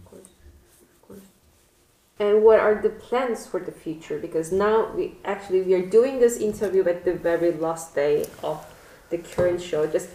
[2.19, 4.19] And what are the plans for the future?
[4.19, 8.65] Because now we actually we are doing this interview at the very last day of
[9.11, 9.87] the current show.
[9.87, 10.09] Just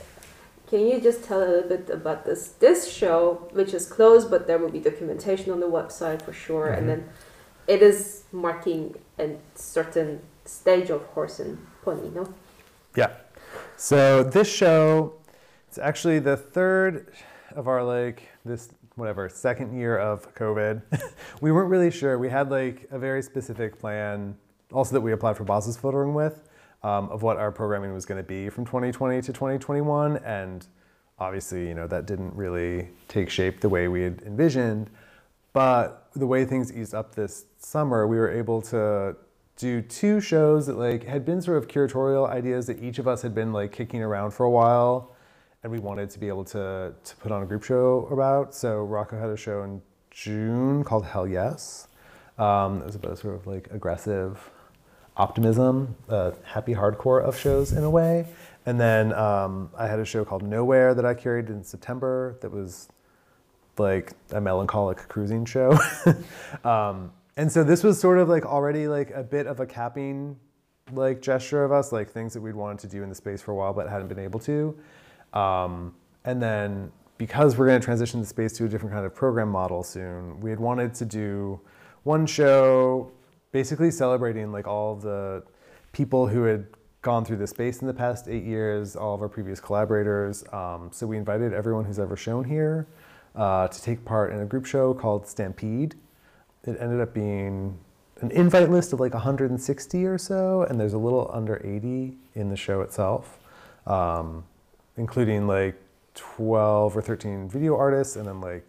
[0.70, 4.48] can you just tell a little bit about this this show, which is closed, but
[4.48, 6.78] there will be documentation on the website for sure, Mhm.
[6.78, 7.10] and then
[7.68, 12.34] it is marking a certain stage of horse and pony, no?
[12.96, 13.12] Yeah.
[13.76, 15.14] So this show,
[15.68, 17.12] it's actually the third
[17.56, 20.82] of our like this whatever second year of COVID.
[21.42, 22.20] we weren't really sure.
[22.20, 24.36] We had like a very specific plan,
[24.72, 26.44] also that we applied for Basisförderung with,
[26.84, 30.68] um, of what our programming was going to be from 2020 to 2021, and
[31.18, 34.90] obviously, you know, that didn't really take shape the way we had envisioned.
[35.54, 39.16] But the way things eased up this summer, we were able to
[39.58, 43.22] do two shows that like had been sort of curatorial ideas that each of us
[43.22, 45.14] had been like kicking around for a while
[45.64, 48.54] and we wanted to be able to to put on a group show about.
[48.54, 51.88] So Rocco had a show in June called Hell Yes.
[52.38, 54.50] Um, it was about sort of like aggressive
[55.18, 58.26] optimism, uh, happy hardcore of shows in a way.
[58.66, 62.52] And then um, I had a show called Nowhere that I carried in September that
[62.52, 62.88] was
[63.78, 65.78] like a melancholic cruising show.
[66.64, 70.38] um, and so this was sort of like already like a bit of a capping
[70.94, 73.52] like gesture of us, like things that we'd wanted to do in the space for
[73.52, 74.78] a while but hadn't been able to.
[75.34, 79.14] Um, and then because we're going to transition the space to a different kind of
[79.14, 81.60] program model soon, we had wanted to do
[82.04, 83.12] one show
[83.52, 85.44] basically celebrating like all the
[85.92, 86.66] people who had
[87.02, 90.44] gone through the space in the past eight years, all of our previous collaborators.
[90.52, 92.88] Um, so we invited everyone who's ever shown here
[93.36, 95.96] uh, to take part in a group show called Stampede.
[96.66, 97.78] It ended up being
[98.22, 102.50] an invite list of like 160 or so, and there's a little under 80 in
[102.50, 103.40] the show itself,
[103.88, 104.44] um,
[105.04, 105.82] including like
[106.16, 108.66] 12 or 13 video artists, and then like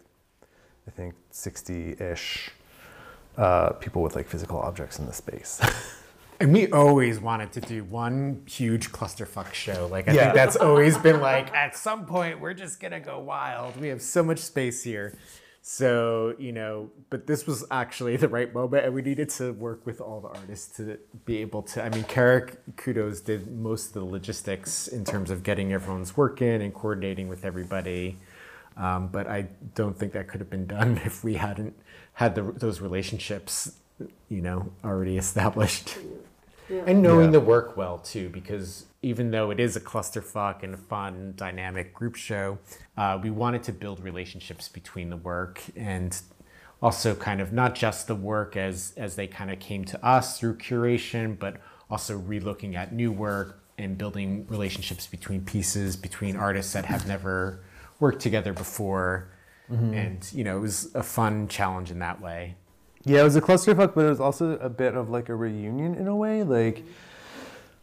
[0.87, 2.49] I think 60 ish
[3.37, 5.61] uh, people with like physical objects in the space.
[6.39, 9.87] And we always wanted to do one huge clusterfuck show.
[9.91, 10.21] Like I Yeah.
[10.23, 13.79] think that's always been like at some point we're just gonna go wild.
[13.79, 15.13] We have so much space here.
[15.63, 19.85] So, you know, but this was actually the right moment and we needed to work
[19.85, 23.93] with all the artists to be able to I mean Carrick kudos did most of
[23.93, 28.17] the logistics in terms of getting everyone's work in and coordinating with everybody.
[28.77, 31.75] Um, but I don't think that could have been done if we hadn't
[32.13, 33.73] had the, those relationships,
[34.29, 35.97] you know, already established.
[36.71, 36.83] Yeah.
[36.87, 37.39] And knowing Yeah.
[37.39, 41.93] the work well too, because even though it is a clusterfuck and a fun, dynamic
[41.93, 42.59] group show,
[42.97, 46.21] uh, we wanted to build relationships between the work and
[46.81, 50.39] also kind of not just the work as as they kind of came to us
[50.39, 51.57] through curation, but
[51.89, 57.59] also relooking at new work and building relationships between pieces, between artists that have never
[57.99, 59.27] worked together before.
[59.69, 62.55] And you know, it was a fun challenge in that way.
[63.03, 65.95] Yeah, it was a clusterfuck, but it was also a bit of like a reunion
[65.95, 66.43] in a way.
[66.43, 66.83] Like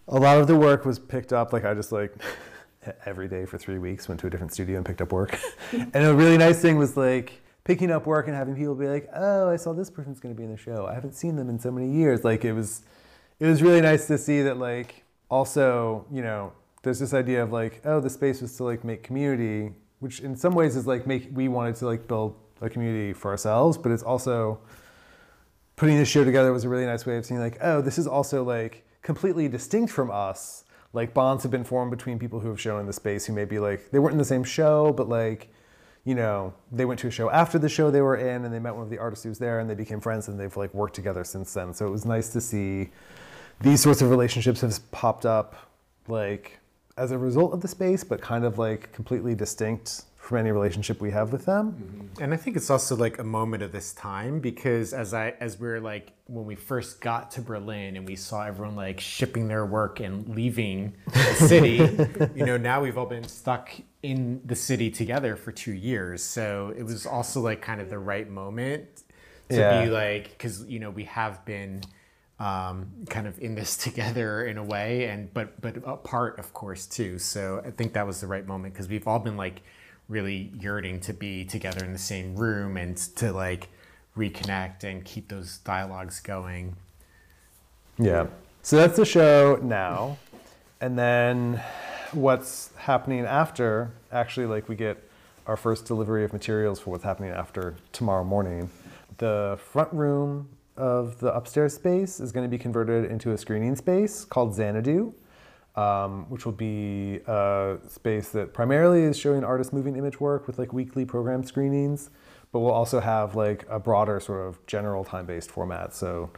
[0.06, 1.52] a lot of the work was picked up.
[1.52, 2.14] Like I just like
[3.06, 5.38] every day for three weeks went to a different studio and picked up work.
[5.72, 9.08] and a really nice thing was like picking up work and having people be like,
[9.14, 10.86] "Oh, I saw this person's going to be in the show.
[10.86, 12.82] I haven't seen them in so many years." Like it was,
[13.40, 14.56] it was really nice to see that.
[14.58, 16.52] Like also, you know,
[16.82, 20.36] there's this idea of like, oh, the space was to like make community, which in
[20.36, 23.90] some ways is like make we wanted to like build a community for ourselves, but
[23.90, 24.60] it's also
[25.78, 28.06] putting this show together was a really nice way of seeing like, oh, this is
[28.06, 30.64] also like completely distinct from us.
[30.92, 33.44] Like bonds have been formed between people who have shown in the space who may
[33.44, 35.48] be like they weren't in the same show, but like,
[36.04, 38.58] you know, they went to a show after the show they were in and they
[38.58, 40.74] met one of the artists who was there and they became friends and they've like
[40.74, 41.72] worked together since then.
[41.72, 42.90] So it was nice to see
[43.60, 45.70] these sorts of relationships have popped up
[46.08, 46.58] like
[46.96, 51.00] as a result of the space, but kind of like completely distinct from any relationship
[51.00, 52.10] we have with them.
[52.20, 55.58] And I think it's also like a moment of this time because as I as
[55.58, 59.48] we are like when we first got to Berlin and we saw everyone like shipping
[59.48, 61.76] their work and leaving the city,
[62.34, 63.70] you know, now we've all been stuck
[64.02, 66.22] in the city together for two years.
[66.22, 69.04] So it was also like kind of the right moment
[69.48, 69.84] to Yeah.
[69.84, 71.80] be like because you know we have been
[72.38, 76.84] um, kind of in this together in a way and but but apart of course
[76.84, 79.62] too so i think that was the right moment because we've all been like
[80.08, 83.68] really yearning to be together in the same room and to like
[84.16, 86.74] reconnect and keep those dialogues going
[87.98, 88.26] Yeah.
[88.62, 90.18] So that's the show now.
[90.80, 91.62] And then
[92.12, 95.02] what's happening after, actually, like we get
[95.46, 98.70] our first delivery of materials for what's happening after tomorrow morning.
[99.18, 103.74] The front room of the upstairs space is going to be converted into a screening
[103.74, 105.12] space called Xanadu,
[105.78, 110.58] um, which will be a space that primarily is showing artist moving image work with
[110.58, 112.10] like weekly program screenings,
[112.50, 115.94] but we'll also have like a broader sort of general time-based format.
[115.94, 116.30] So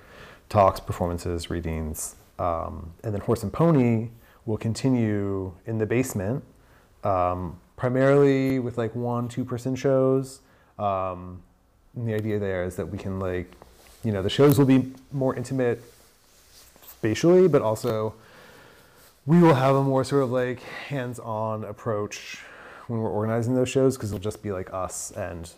[0.51, 4.11] talks, performances, readings, um, and then Horse and Pony
[4.45, 6.45] will continue in the basement,
[7.03, 10.41] um, primarily with like one, two-person shows.
[10.79, 11.43] Um,
[11.97, 13.51] and the idea there is that we can like,
[14.05, 15.83] you know, the shows will be more intimate
[16.87, 18.15] spatially, but also
[19.27, 22.39] we will have a more sort of like hands-on approach
[22.87, 25.53] when we're organizing those shows because it'll just be like us and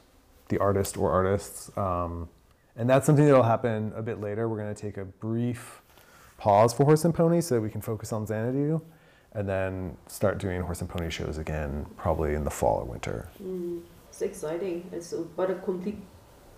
[0.48, 1.70] the artist or artists.
[1.77, 2.29] Um,
[2.77, 4.48] and that's something that'll happen a bit later.
[4.48, 5.83] We're going to take a brief
[6.38, 8.83] pause for Horse and Pony so that we can focus on Xanadu
[9.33, 13.29] and then start doing Horse and Pony shows again probably in the fall or winter.
[14.09, 14.88] It's exciting.
[14.92, 15.98] It's but a complete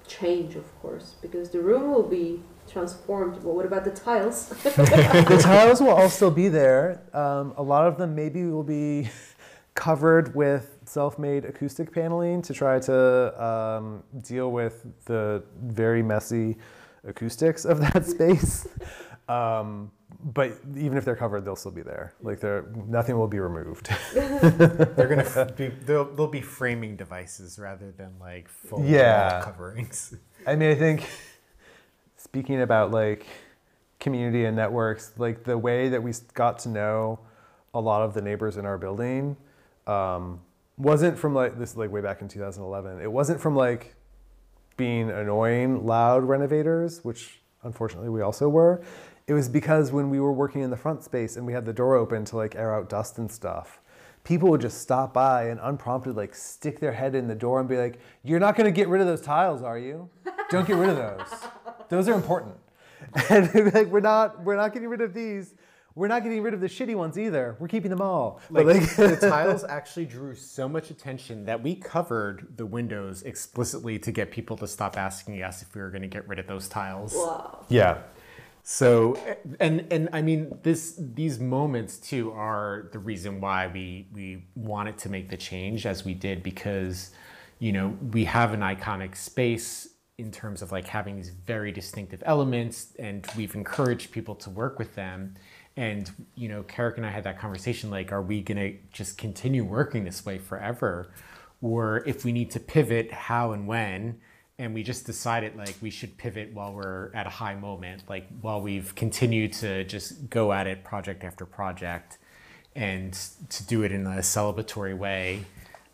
[0.06, 2.40] change, of course, because the room will be
[2.70, 3.34] transformed.
[3.34, 4.48] But what about the tiles?
[4.62, 7.02] the tiles will all still be there.
[7.12, 9.08] Um, a lot of them maybe will be
[9.74, 16.56] covered with self-made acoustic paneling to try to um, deal with the very messy
[17.06, 18.68] acoustics of that space.
[19.28, 19.90] Um,
[20.22, 22.14] but even if they're covered, they'll still be there.
[22.22, 23.88] Like they're, nothing will be removed.
[24.14, 29.42] they're gonna f- be they'll, they'll be framing devices rather than like full Yeah.
[29.42, 30.14] coverings
[30.46, 31.08] I mean, I think
[32.16, 33.26] speaking about like
[34.00, 37.18] community and networks, like the way that we got to know
[37.72, 39.36] a lot of the neighbors in our building
[39.86, 40.40] um,
[40.76, 43.00] wasn't from like this like way back in 2011.
[43.00, 43.94] It wasn't from like
[44.76, 48.82] being annoying, loud renovators, which unfortunately we also were.
[49.26, 51.72] It was because when we were working in the front space and we had the
[51.72, 53.80] door open to like air out dust and stuff,
[54.22, 57.68] people would just stop by and unprompted like stick their head in the door and
[57.68, 60.08] be like, "You're not going to get rid of those tiles, are you?
[60.50, 61.44] Don't get rid of those.
[61.88, 62.54] Those are important."
[63.28, 64.42] And they'd be like, "We're not.
[64.42, 65.54] We're not getting rid of these."
[65.96, 67.54] We're not getting rid of the shitty ones either.
[67.60, 68.40] We're keeping them all.
[68.50, 74.00] Like, like- the tiles actually drew so much attention that we covered the windows explicitly
[74.00, 76.48] to get people to stop asking us if we were going to get rid of
[76.48, 77.14] those tiles.
[77.14, 77.64] Wow.
[77.68, 77.98] yeah,
[78.66, 79.18] So
[79.60, 84.96] and and I mean this these moments too are the reason why we we wanted
[84.98, 87.10] to make the change as we did because
[87.58, 92.22] you know we have an iconic space in terms of like having these very distinctive
[92.24, 95.34] elements and we've encouraged people to work with them.
[95.76, 99.18] And you know Carrick and I had that conversation like are we going to just
[99.18, 101.10] continue working this way forever?
[101.60, 104.20] Or if we need to pivot how and when
[104.58, 108.26] and we just decided like we should pivot while we're at a high moment like
[108.40, 112.18] while we've continued to just go at it project after project
[112.76, 113.12] and
[113.48, 115.44] to do it in a celebratory way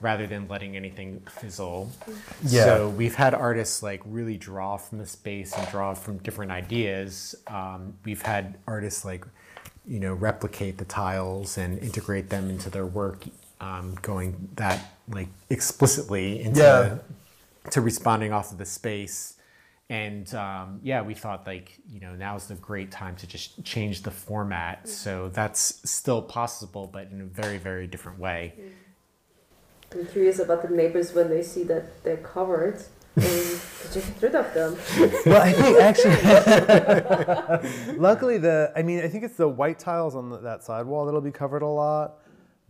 [0.01, 1.91] rather than letting anything fizzle
[2.45, 2.65] Yeah.
[2.65, 7.35] so we've had artists like really draw from the space and draw from different ideas
[7.47, 9.25] um, we've had artists like
[9.87, 13.25] you know replicate the tiles and integrate them into their work
[13.61, 16.99] um, going that like explicitly into Yeah.
[17.73, 19.37] To responding off of the space
[19.89, 23.63] and um, yeah we thought like you know now is the great time to just
[23.65, 28.55] change the format so that's still possible but in a very very different way
[29.93, 32.83] I'm curious about the neighbors when they see that they're covered.
[33.17, 33.61] And
[33.93, 34.79] did you get rid of them?
[35.27, 36.15] well, I think actually,
[37.99, 41.05] luckily the I mean I think it's the white tiles on the, that side wall
[41.05, 42.20] that'll be covered a lot.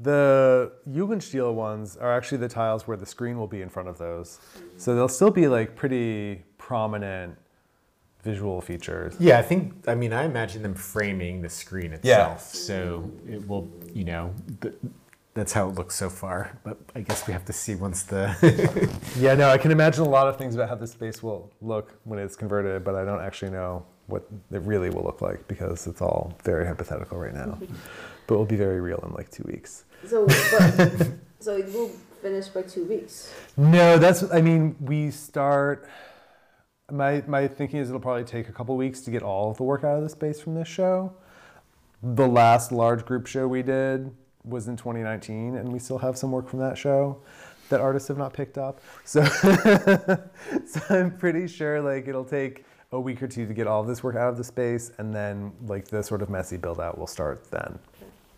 [0.03, 3.99] The Jugendstil ones are actually the tiles where the screen will be in front of
[3.99, 4.39] those,
[4.77, 7.37] so they'll still be like pretty prominent
[8.23, 9.17] visual features.
[9.19, 12.33] yeah i think i mean i imagine them framing the screen Yeah.
[12.35, 14.75] itself so it will you know th-
[15.33, 18.21] that's how it looks so far but i guess we have to see once the
[19.19, 21.95] Yeah, no, I can imagine a lot of things about how this space will look
[22.05, 24.23] when it's converted, but I don't actually know what
[24.53, 27.59] it really will look like because it's all very hypothetical right now.
[28.31, 29.87] But it will be very real in like two weeks.
[30.07, 31.09] So, but,
[31.41, 31.89] so it will
[32.23, 33.35] finish by two weeks.
[33.57, 34.23] No, that's.
[34.33, 35.89] I mean, we start.
[36.93, 39.65] My my thinking is it'll probably take a couple weeks to get all of the
[39.65, 41.13] work out of the space from this show.
[42.05, 44.15] The last large group show we did
[44.45, 47.21] was in 2019, and we still have some work from that show
[47.69, 48.81] that artists have not picked up.
[49.05, 49.25] So,
[50.67, 53.89] so I'm pretty sure like it'll take a week or two to get all of
[53.89, 56.97] this work out of the space, and then like the sort of messy build out
[56.97, 57.81] will start then.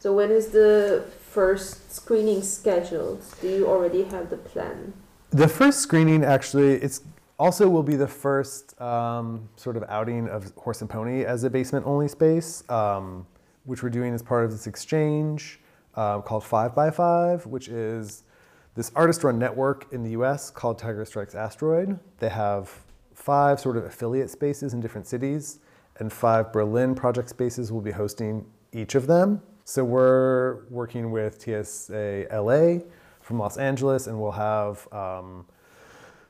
[0.02, 3.24] So when is the first screening scheduled?
[3.40, 4.94] Do you already have the plan?
[5.30, 7.02] The first screening actually, it's
[7.38, 11.50] also will be the first um, sort of outing of Horse and Pony as a
[11.50, 13.24] basement only space, um,
[13.62, 15.60] which we're doing as part of this exchange
[15.94, 18.24] uh, called Five by Five, which is
[18.74, 21.96] this artist run network in the US called Tiger Strikes Asteroid.
[22.18, 22.76] They have
[23.14, 25.60] five sort of affiliate spaces in different cities,
[26.00, 29.40] and five Berlin project spaces will be hosting each of them.
[29.64, 32.80] So we're working with TSA LA
[33.20, 35.46] from Los Angeles, and we'll have um,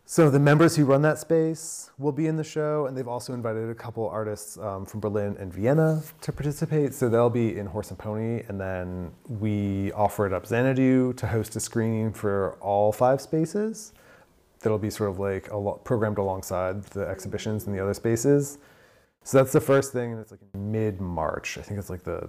[0.05, 3.33] so the members who run that space will be in the show, and they've also
[3.33, 6.93] invited a couple artists um, from Berlin and Vienna to participate.
[6.93, 11.26] So they'll be in Horse and Pony, and then we offer it up Xanadu to
[11.26, 13.95] host a screening for all five spaces.
[14.61, 18.59] That'll be sort of like a lo- programmed alongside the exhibitions in the other spaces.
[19.24, 21.57] So that's the first thing, and it's like mid March.
[21.57, 22.28] I think it's like the,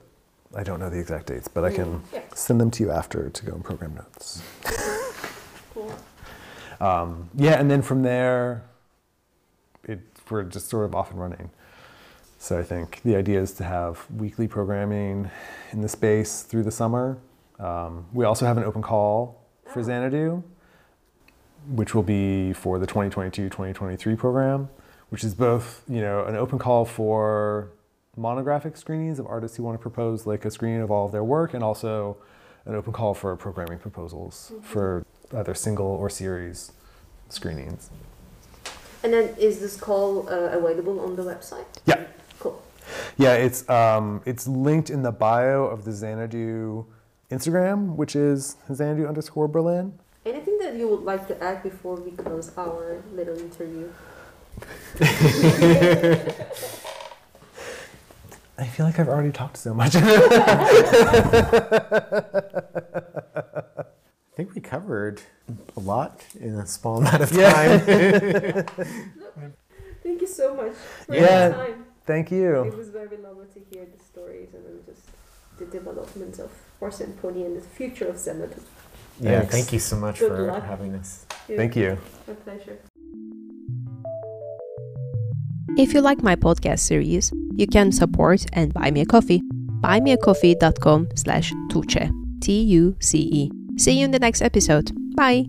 [0.56, 2.22] I don't know the exact dates, but I can Yeah.
[2.36, 4.42] send them to you after to go in program notes.
[5.74, 5.92] Cool.
[6.80, 8.62] Um, yeah, and then from there,
[9.86, 11.50] it, we're just sort of off and running.
[12.38, 15.32] So I think the idea is to have weekly programming
[15.72, 17.18] in the space through the summer.
[17.60, 20.44] Um, we also have an open call for Xanadu,
[21.70, 24.70] which will be for the 2022-2023 program,
[25.10, 27.70] which is both, you know, an open call for
[28.16, 31.24] monographic screenings of artists who want to propose like a screening of all of their
[31.24, 32.18] work, and also
[32.66, 35.06] an open call for programming proposals for
[35.36, 36.72] either single or series
[37.30, 37.90] screenings.
[39.04, 41.66] And then is this call uh, available on the website?
[41.86, 42.06] Yeah,
[42.40, 42.62] Cool.
[43.18, 46.86] yeah, it's um, it's linked in the bio of the Xanadu
[47.32, 50.00] Instagram, which is Xanadu underscore Berlin.
[50.26, 53.90] Anything that you would like to add before we close our little interview?
[58.58, 59.96] I feel like I've already talked so much.
[59.96, 60.04] I
[64.36, 65.22] think we covered
[65.76, 67.40] a lot in a small amount of time.
[67.40, 68.62] Yeah.
[68.62, 69.54] time.
[70.04, 70.74] Thank you so much
[71.06, 71.48] for Yeah.
[71.48, 71.86] your time.
[72.06, 72.64] Thank you.
[72.64, 75.02] It was very lovely to hear the stories and then just
[75.58, 78.70] the development of Horse and Pony and the future of Zenith.
[79.20, 79.54] Yeah, Thanks.
[79.56, 80.64] thank you so much Good for luck.
[80.64, 81.26] having us.
[81.48, 81.98] Thank you.
[82.28, 82.80] My pleasure.
[85.76, 89.42] If you like my podcast series, you can support and buy me a coffee.
[89.82, 92.12] Buymeacoffee.com slash tuce.
[92.42, 93.52] T-U-C-E.
[93.78, 94.92] See you in the next episode.
[95.16, 95.46] Bye!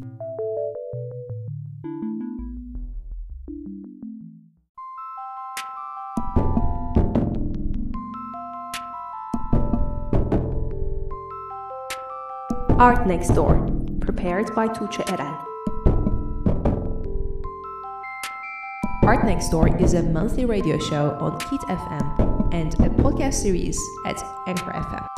[12.79, 13.69] Art Next Door,
[14.01, 15.54] prepared by Tuce Eren.
[19.07, 23.79] Art Next Door is a monthly radio show on Kit FM and a podcast series
[24.07, 25.14] at Anchor FM.